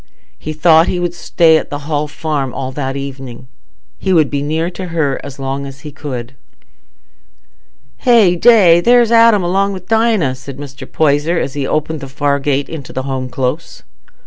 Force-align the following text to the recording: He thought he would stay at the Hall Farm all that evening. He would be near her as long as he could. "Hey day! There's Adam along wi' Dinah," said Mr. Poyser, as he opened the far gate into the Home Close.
He 0.39 0.51
thought 0.51 0.87
he 0.87 0.99
would 0.99 1.13
stay 1.13 1.57
at 1.57 1.69
the 1.69 1.85
Hall 1.85 2.07
Farm 2.07 2.55
all 2.55 2.71
that 2.71 2.95
evening. 2.97 3.47
He 3.99 4.13
would 4.13 4.31
be 4.31 4.41
near 4.41 4.71
her 4.75 5.21
as 5.23 5.37
long 5.37 5.67
as 5.67 5.81
he 5.81 5.91
could. 5.91 6.33
"Hey 7.97 8.35
day! 8.35 8.81
There's 8.81 9.11
Adam 9.11 9.43
along 9.43 9.73
wi' 9.73 9.81
Dinah," 9.87 10.33
said 10.33 10.57
Mr. 10.57 10.91
Poyser, 10.91 11.37
as 11.37 11.53
he 11.53 11.67
opened 11.67 11.99
the 11.99 12.07
far 12.07 12.39
gate 12.39 12.67
into 12.67 12.91
the 12.91 13.03
Home 13.03 13.29
Close. 13.29 13.83